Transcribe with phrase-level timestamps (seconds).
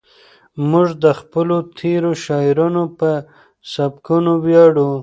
[0.69, 3.09] موږ د خپلو تېرو شاعرانو په
[3.73, 4.91] سبکونو ویاړو.